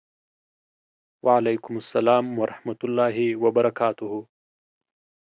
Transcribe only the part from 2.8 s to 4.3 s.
الله وبرکاته